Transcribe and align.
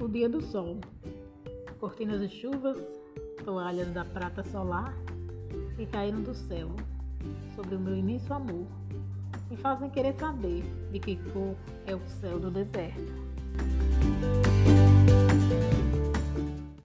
O 0.00 0.08
dia 0.08 0.30
do 0.30 0.40
sol. 0.40 0.78
Cortinas 1.78 2.20
de 2.20 2.28
chuvas, 2.28 2.78
toalhas 3.44 3.92
da 3.92 4.04
prata 4.04 4.42
solar 4.44 4.94
que 5.76 5.84
caíram 5.84 6.22
do 6.22 6.34
céu 6.34 6.70
sobre 7.54 7.74
o 7.74 7.78
meu 7.78 7.94
imenso 7.94 8.32
amor 8.32 8.66
me 9.50 9.56
fazem 9.56 9.90
querer 9.90 10.14
saber 10.14 10.62
de 10.92 10.98
que 11.00 11.16
cor 11.32 11.54
é 11.86 11.94
o 11.94 12.00
céu 12.08 12.38
do 12.38 12.50
deserto. 12.50 13.29